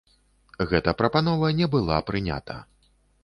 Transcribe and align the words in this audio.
Гэта 0.71 0.93
прапанова 1.01 1.51
не 1.61 1.67
была 1.75 1.97
прынята. 2.09 2.57